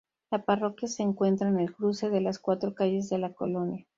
La 0.31 0.43
parroquia 0.43 0.87
se 0.87 1.03
encuentra 1.03 1.47
en 1.47 1.59
el 1.59 1.75
cruce 1.75 2.09
de 2.09 2.21
las 2.21 2.39
cuatro 2.39 2.73
calles 2.73 3.07
de 3.11 3.19
la 3.19 3.33
colonia. 3.33 3.85